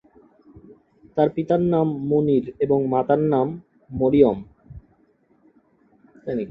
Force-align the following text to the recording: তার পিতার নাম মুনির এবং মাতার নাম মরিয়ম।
তার 1.17 1.29
পিতার 1.29 1.61
নাম 1.73 1.87
মুনির 2.09 2.45
এবং 2.59 2.79
মাতার 2.87 3.21
নাম 3.23 3.47
মরিয়ম। 3.89 4.37